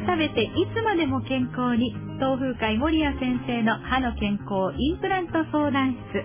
[0.00, 6.24] 食べていつまでも健康に東風会守谷先生の歯の健康インプラント相談室。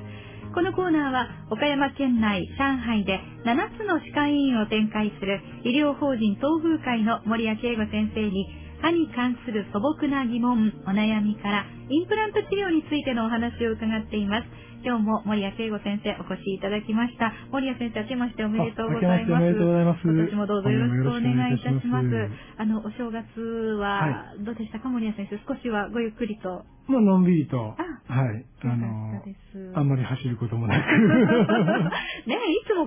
[0.56, 8.48] このコーナーは岡山県内上海で7つの歯科医院を展開する医療法人東風会の森谷慶吾先生に
[8.86, 14.46] 歯に関する素朴な疑問、お悩みからインプラント治療についてのお話を伺っています。
[14.86, 17.34] 今日も森谷慶吾先生お越しいただきました。
[17.50, 19.42] 森谷先生、明けましておめでとうございます。
[19.42, 20.06] おめでとうございます。
[20.06, 22.30] 今年もどうぞよろしくお願いいたします。
[22.62, 23.26] あの、お正月
[23.82, 25.42] は、どうでしたか、森谷先生。
[25.50, 26.62] 少しはごゆっくりと。
[26.86, 27.58] まあ、のんびりと。
[27.58, 28.46] はい。
[28.62, 29.26] あの、
[29.74, 30.86] あんまり走ることもなく。
[32.30, 32.38] ね、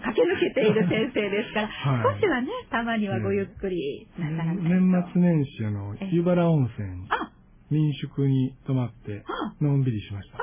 [0.00, 4.62] 駆け抜けている先生ですから、はい、少しはね、たまにはごゆっくりなさらないと。
[4.62, 7.08] 年末年始、あの、湯原温泉。
[7.70, 9.22] 民宿に泊まって、
[9.60, 10.38] のんびりしました。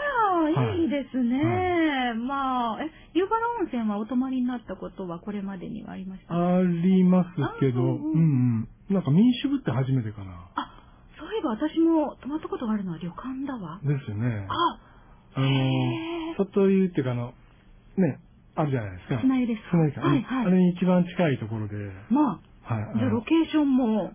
[0.78, 1.42] いいですね。
[1.42, 6.36] はい、まあ、え、湯原温泉はお泊まりになったことはこれまでにはありました？
[6.36, 8.18] ありますけど、うん、う
[8.64, 10.34] ん、なんか民宿って初めてかな。
[10.54, 10.70] あ、
[11.18, 13.80] そういえば私も泊まったことがあるのは旅館だわ。
[13.82, 14.46] ですよね。
[14.48, 14.80] あ、
[15.34, 15.50] あの、
[16.38, 17.34] 外湯っていうかあの、
[17.98, 18.20] ね、
[18.56, 19.20] あるじゃないですか。
[19.20, 20.02] 砂湯です砂湯か。
[20.02, 20.46] はいはい。
[20.48, 21.76] あれに一番近いところで。
[22.10, 22.98] まあ、はい。
[22.98, 24.12] じゃあロケーションも。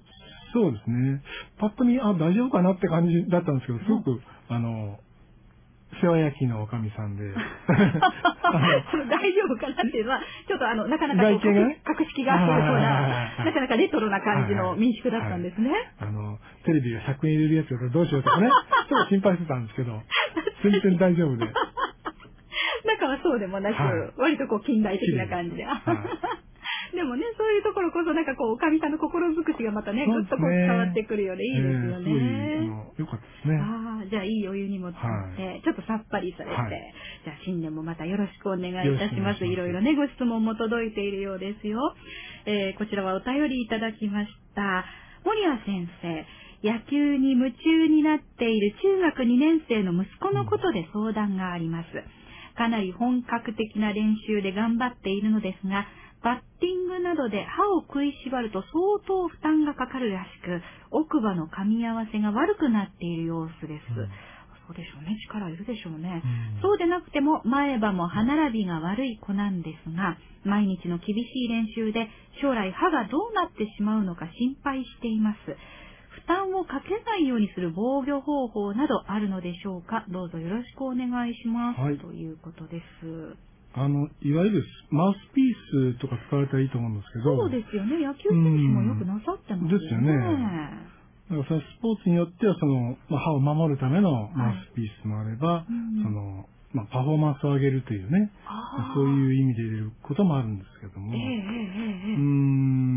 [0.52, 1.22] そうですね。
[1.58, 4.98] パッと見、あ、大丈夫かなって感じだったんですけど、すごく、あの、
[6.02, 7.22] 世話焼きのおかみさんで。
[7.30, 7.36] 大
[9.34, 11.22] 丈夫かなっていうのは、ちょっとあの、なかなか、
[11.84, 15.70] 格式があるような、なかなかレトロな感じの民宿だったんですね。
[15.98, 18.48] あの、テレビが100円入れるやつだからどうしようとかね、
[18.88, 20.00] ちょっと心配してたんですけど、
[20.62, 21.46] 全然大丈夫で。
[22.86, 25.66] 中はそうでもなく、割とこう近代的な感じで。
[26.94, 32.66] でもね、そういうところこそなんかこう、おかみさんの心尽くしがまたね、ぐっとこう伝わってくるようでいいですよね。
[32.98, 33.56] よかったですね。
[33.62, 36.94] ああ、じゃあいいお湯にも使って、ちょっとさっぱりされて、
[37.24, 39.46] じゃあ新年もまたよろしくお願いいたします。
[39.46, 41.94] いろいろね、ご質問も届いているようですよ。
[42.46, 44.84] えー、こちらはお便りいただきました。
[45.24, 46.26] 森谷先生。
[46.62, 51.88] 野球に夢中になっている中学2年生の息子のことで相談があります。
[52.60, 55.88] かなり本格的な練習で頑張っているのですが、
[56.20, 60.60] バッティングなどで歯を食いしばると相当負担がかかるらしく、
[60.92, 63.96] 奥歯の噛み合わせが悪くなっている様子です。
[63.96, 64.12] うん、
[64.68, 65.16] そうでしょうね。
[65.24, 66.20] 力いるでしょうね。
[66.20, 72.12] うん、そうでなくても前歯も歯並びが悪い子なんですが、毎日の厳しい練習で
[72.42, 75.56] 将来歯がどうなってしまうのか心配しています。
[76.20, 80.04] 負担をかけないようにする防御方法などあるのでしょうか？
[80.08, 81.80] どうぞよろしくお願いします。
[81.80, 83.36] はい、ということです。
[83.72, 87.36] あの、いわゆるマウスピースとか使われたらいいと思うんですけど。
[87.36, 88.04] そうですよね。
[88.04, 89.78] 野球選手もよくなさってますよね。
[89.78, 90.10] ですよね。
[91.30, 98.32] だからそのスポーツによっては、その、まあ、歯を守るためのマウスピースもあれば、はい、その、まあ、パフォーマンスを上げるというね、
[98.94, 102.89] そういう意味で入れることもあるんですけども、えーえー、うん、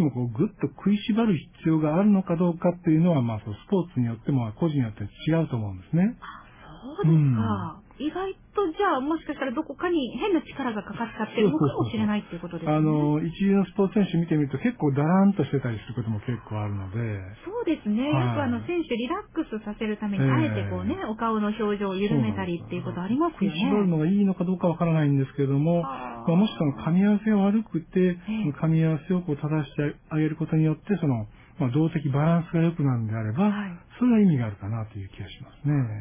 [0.00, 6.16] しもこうぐっと食いしばる必要があるのかどうかっていうのは、まあ、スポーツによっても個人によって違うと思うんですね。
[6.20, 6.44] あ、
[6.82, 7.82] そうですか。
[7.84, 12.72] うん意外とじゃあもしかしたらどこかに変な力がかかっちゃってるのかもしれないっていうことですね。
[12.72, 17.20] あの、一流のスポーツ選手見てみると結構だらんとしてたりすることも結構あるので。
[17.44, 18.08] そうですね。
[18.08, 23.60] はい、よくあの選手リラックスさせるために、あえてこうね、お顔の表情を緩めたりっていうことありますよね。
[23.68, 28.16] 絞るのがいいのかどうかわからないんですけれども、まあ、もしその噛み合わせが悪くて、
[28.56, 31.28] 噛み合わせをこう正してあげることによって、その、
[31.60, 35.99] まあ、動的バランスが良くなるんであれば、はい、それは意味があるかなという気がしますね。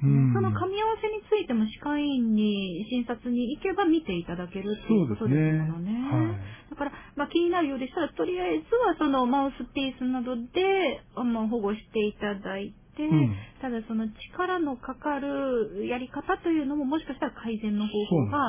[0.00, 0.12] ですね。
[0.12, 5.92] うん、その噛み合わせについても歯科医院に診察に行けば見ていただけるっていうことですものね。
[5.92, 18.48] ねはい、だから、まあ、気になるようでしたら、とりあえずはそのマウスピースなどで、まあ、保護していただいて、うん、ただその力のかかるやり方というのももしかしたら改善の方法が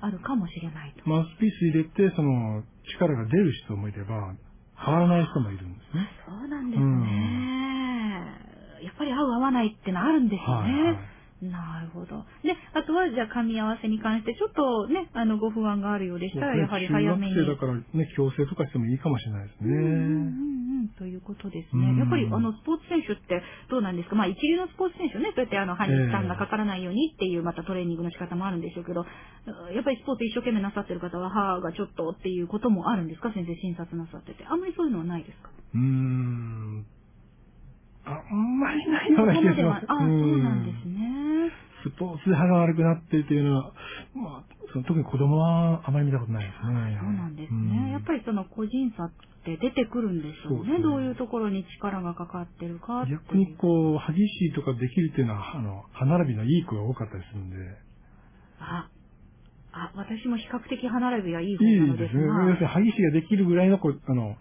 [0.00, 0.98] あるかもしれないと。
[0.98, 2.62] ね、マウスピース入れて、その
[2.98, 4.34] 力が出る人もいれば、
[4.84, 6.08] 変わらない人もいるんですね。
[6.26, 6.86] そうなんですね。
[6.86, 7.51] うん、や
[8.94, 10.72] っぱり合う合わないってのあるんですよね。
[10.72, 10.96] はいはい
[11.42, 12.22] なるほど。
[12.46, 17.34] で、あとは、じゃあ、噛み合わせに関して、ちょっとね、あの、ご不安があるようでしたら、やはり早めに。
[17.34, 19.74] 中学生だからね、矯正とかしてもいいかもしれないですね。
[19.74, 21.98] うんうんうん、ということですね。
[21.98, 24.14] やっぱり、あの、スポーツ選手ってどうなんですか？
[24.14, 29.04] まあ、一流のスポーツ選手ね、そうやって、あの、歯に負担がかからないようにっていう、またトレーニングの仕方もあるんでしょうけど、
[29.74, 33.32] やっぱりスポーツ一生懸命なさってる方は、歯がちょっとっていうこともあるんですか？
[33.34, 34.46] 先生、診察なさってて。
[34.46, 35.50] あんまりそういうのはないですか？
[35.74, 36.86] うーん。
[38.04, 39.86] あんまりないような気がします。
[39.88, 40.08] あ、そう
[40.38, 41.02] なんですね。
[41.82, 43.72] スポーツで歯が悪くなってるというのは、
[44.14, 46.98] まあ、その特に子供はあまり見たことないですね。
[46.98, 47.58] そうなんですね。
[47.58, 49.10] うん、やっぱりその個人差っ
[49.44, 50.74] て出てくるんでしょうね。
[50.74, 57.56] うねどういうところに力がかかってるか逆にこう、歯ぎしとかできるっていうのは、あの、歯並びのいい子が多かったりするんで。
[58.60, 58.88] あ、
[59.72, 62.44] あ、私も比較的歯並びはいい方なのですが。
[62.44, 62.66] いいですね。
[62.68, 64.36] 歯ぎしができるぐらいの、こう、あの、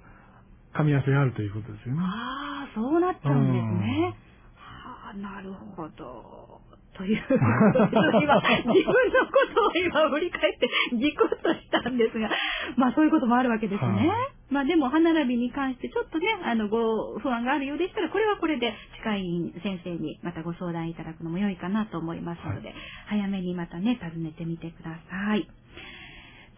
[0.74, 2.02] 噛み合わせがあるということですよね。
[2.02, 4.16] ああ、そうなっちゃうんですね。
[4.56, 6.62] はあ、なるほど。
[6.98, 8.36] ということで、今、
[8.68, 12.30] 自分のことを今振り返って、ギコッとしたんですが、
[12.76, 14.08] まあそういうこともあるわけですね。
[14.08, 22.78] はい、まあでも、歯並びに関してちょっとね、あの、ご不安があるようでしたら、これはこれで、歯科医院先生にまたご相談いただくのも良いかなと思いますので、はい、
[23.08, 25.48] 早めにまたね、尋ねてみてください。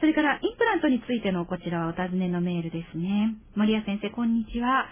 [0.03, 3.39] それから、インプラントについてのこちらはお尋ねのメールですね。
[3.55, 4.83] 森谷先生、こんにちは。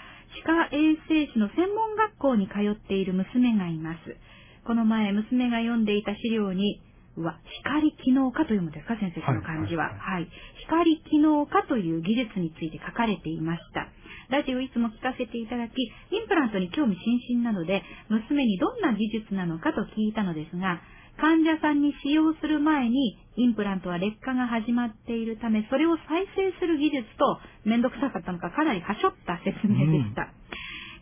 [0.47, 4.15] 歯科衛生士の専門学校に通っている娘がいます。
[4.63, 6.79] この前、娘が読んでいた資料に、
[7.17, 9.91] うわ、光機能化と読むんですか先生、その漢字は。
[9.91, 10.31] はい、はい、
[10.63, 13.91] 光機能化という技術について書かれていました。
[14.31, 20.79] ラジオいつも聞かせていただき、インプラントに興味津々なので、娘にどんな技術なのかと聞いたのですが、
[21.21, 30.23] 患者さんに使用する前に、インプラントは劣化が始まっているため、それを再生する技術と、めんどくさかったのか、かなりはしょった説明でした。
[30.23, 30.27] うん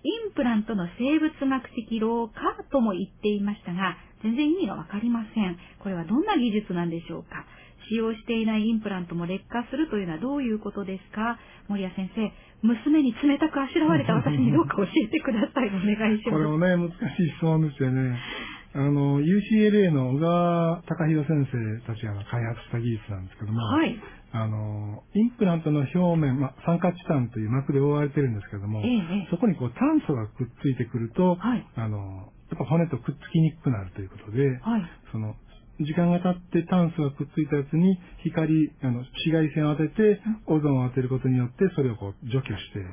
[0.02, 1.28] インプラントの生物
[1.60, 5.58] 学的老化とも言っていましたが、全然意味がわかりません。
[5.84, 7.44] これはどんな技術なんでしょうか
[7.90, 11.38] 使用していないインプラントも劣化するというのはどういうことですか？
[11.68, 12.32] 森谷先生、
[12.64, 15.68] 娘に冷たくあしらわれた私にどうか教えてください。
[15.68, 16.32] お願いします。
[16.32, 16.94] これもね、難し
[17.24, 18.16] い質問ですよね。
[18.74, 23.98] あの、UCLA の小川隆弘先生たちが開発した技術なんですけども、はい。
[24.32, 35.34] あの、インプラントの表面、まあ、酸化チタンという膜で覆われてるんですけども、ええ、そこにこう炭素がくっついてくると、はい、あの、やっぱ骨とくっつきにくくなるということで、はい、その、
[35.82, 42.84] 時間が経って炭素がくっついたやつに光、あの、紫外線を当てて、オゾンを当てることによって、それをこう除去して、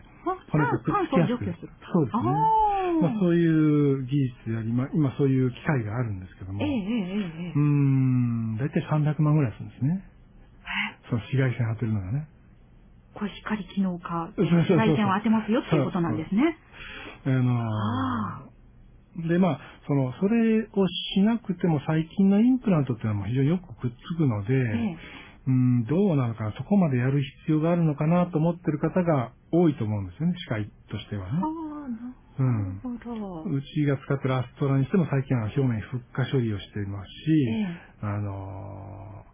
[0.50, 1.44] 骨とくっつきやすく
[1.92, 2.66] そうですね。
[2.96, 4.16] まあ、そういう技
[4.46, 10.04] 術であり、まあ、今そういう機械があるんですけども、ええええ、うん、だいたい300万ぐらいするんですね。
[11.08, 12.28] その紫外線当てるのがね。
[13.14, 16.56] これ光機能か、紫外線を当てますよっていうことなんですね。
[17.24, 17.30] あ
[19.22, 24.96] ので、まあ、その、それをしなくても最近のインプラントっていうのは非常によくくっつくので、ええ、
[25.46, 31.40] うん、どうなのかな、そこまでやる必要があるのかなと思ってる方が多いと思うんですよね、歯科医としてはね。
[32.38, 37.14] うん、うちが使ってるアストラにしても最近は表面復化処理をしていますし、
[37.48, 39.24] えあの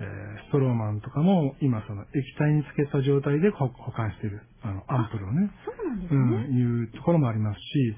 [0.00, 5.50] えー、ストローマンとかも今その液体につけた状態で保管しているあのアンプルをね。
[5.64, 6.18] そうなんですね。
[6.18, 7.94] うん、いうところもありますし、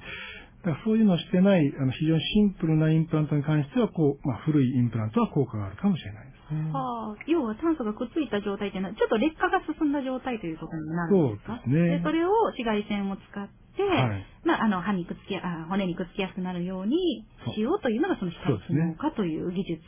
[0.63, 6.71] だからそういうのをしてない、あの非常にシンプルなインプラントに関しては、こう、まあ古いインプラントは効果があるかもしれないですね。
[6.71, 11.59] はあ、要は炭素がくっついた状態っていうのは、ちょっと劣化が進んだ状態ということになるんですか？
[11.63, 11.97] そうですね。
[11.97, 17.25] で、それを紫外線を使って、はい、まあ、あの、歯にくっつきあ、骨にくっつきやすくなるように
[17.55, 19.81] しようというのがその光機能化という技術。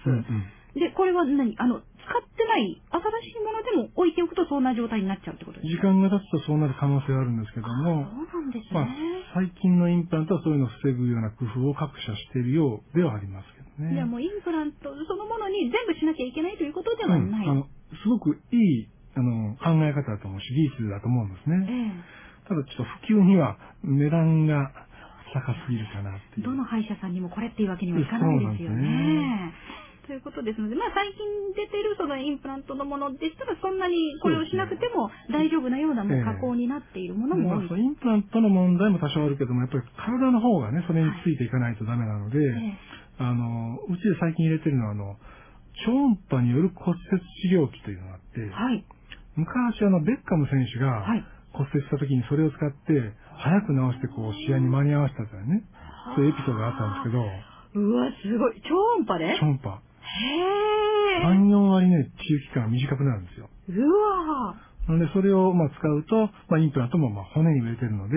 [0.73, 1.53] で、これは何？
[1.59, 5.87] あの、使ってない新しいものでも置いておくとそんな状態になっちゃうってことですか？
[5.87, 8.73] 時間が経つとそうなる可能性があるんですけども、そうなんですね。
[8.73, 8.87] まあ、
[9.35, 13.93] 最近のインプラントはそういうのを防ぐような工夫を各社しているようではありますけどね。
[13.93, 17.45] いや、もうインプラントそのものに全部しなきゃいけないということではない。
[17.45, 17.67] うん、あの、
[18.03, 21.65] すごくいい、あの、考え方だと思うし、技術だと思うんですね。
[21.69, 24.71] ええ、ただちょっと普及には値段が
[25.33, 26.45] 高すぎるかなっていう。
[26.45, 29.53] どの歯医者さんにもこれっていうわけにはいかないですよね。
[30.03, 31.23] ということですので、まあ最近
[31.55, 42.77] 出てるそのインプラントのものでしたらそんなにこれをしなくても大丈夫なようなもう加工になっているものも多い、えー、インプラントの問題も多少あるけども、やっぱり体の方がね、それについていかないとダメなので、はい、
[43.17, 45.17] あの、うちで最近入れてるのは、あの、
[45.85, 48.85] 超音波による骨折治療器というのがあって、はい、
[49.35, 51.05] 昔あの、ベッカム選手が
[51.53, 55.63] 骨折した時にそれを使って、早く治してこう試合に間に合わせたというね、
[56.15, 57.25] そういうエピソードがあったんですけど、
[57.75, 58.61] うわ、すごい。
[58.61, 59.25] 超音波で？
[59.39, 59.81] 超音波。
[60.03, 63.49] へ3、4割ね、治癒期間が短くなるんですよ。
[63.69, 64.55] うわ
[64.87, 68.15] なので、それをまあ使うと、まあ、インプラントもまあ骨に植えてるので、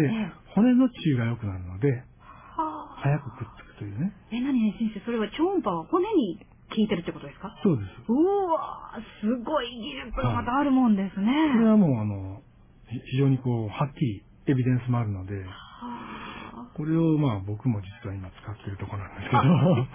[0.55, 2.05] 骨の治癒が良くなるので、
[2.97, 4.12] 早くくっつくというね。
[4.33, 7.55] え、何ね、先生、それは超音波は骨に効いてるってことですか？
[7.62, 7.88] そうです。
[8.09, 8.15] う
[8.50, 11.26] わすごい技術がまたあるもんですね。
[11.55, 12.43] これはもう、あの、
[13.11, 15.45] 非常にこう、はっきりエビデンスもあるので、
[16.76, 19.40] これをまあ僕も実は今使ってるところなんですけど。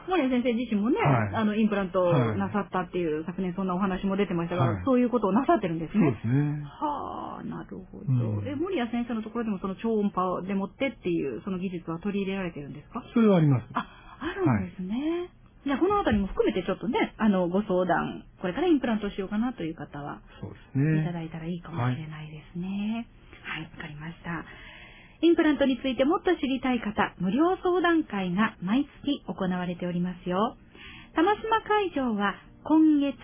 [0.10, 2.02] 森谷先生自身もね、はい、あの、インプラント
[2.42, 6.10] なさったっていう、はい、昨年そんなお話も出てましたが、はい、そういうことをなさってるんですね。
[6.10, 6.66] そうですね。
[6.66, 8.10] はあ、なるほど。
[8.10, 13.06] うん、え、森谷先生のところでもその超音波でもってっていう、その技術は取り入れられてるんですか？
[13.14, 13.66] それはあります。
[13.74, 13.86] あ、
[14.18, 15.30] あるんですね。
[15.64, 21.04] じゃあ、このあたりも含めてちょっとね、あの、ご相談、これからインプラントしようかなという方は、そうですね。
[21.04, 23.06] いただいたらいいかもしれないですね。
[23.46, 24.44] はい、わ、かりました。
[25.22, 30.58] インプラントについてもっと知りたい方、無料相談会が毎月行われておりますよ。
[31.16, 33.16] 玉島会場は今月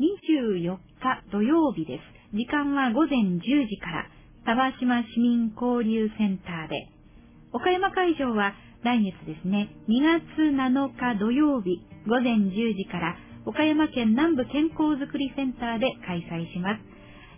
[0.00, 2.36] 24日土曜日です。
[2.36, 4.10] 時間は午前10時から。
[4.44, 6.92] 沢島市民交流センターで、
[7.52, 8.52] 岡山会場は
[8.84, 16.84] 来月ですね、2月7日土曜日午前10時から岡山県南部健康づくりセンターで開催します。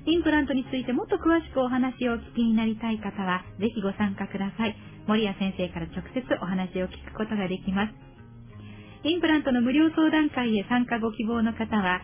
[0.06, 4.76] インプラントについてもっと詳しくお話をお聞きになりたい方は、ぜひご参加ください。
[5.06, 7.94] 森谷先生から直接お話を聞くことができます。
[9.02, 12.02] インプラントの無料相談会へ参加ご希望の方は、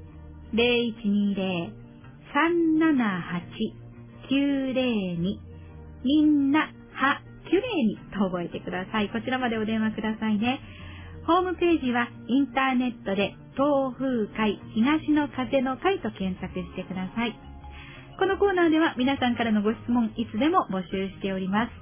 [4.32, 5.38] 0120-378-902
[6.04, 9.10] みんな、は、きれいにと覚えてください。
[9.10, 10.60] こちらまでお電話くださいね。
[11.26, 17.36] ホームページはインターネットで東風会東の風の会と検索してください。
[18.18, 21.72] このコーナーでは皆さんからのご質問いつでも募集しております。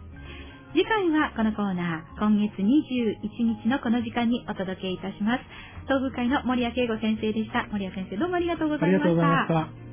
[0.72, 3.18] 次回はこのコーナー、今月21
[3.62, 5.44] 日のこの時間にお届けいたします。
[5.84, 7.66] 東風会の森谷慶吾先生でした。
[7.72, 9.08] 森谷先生どうもありがとうございました。
[9.08, 9.89] ありがとうございました。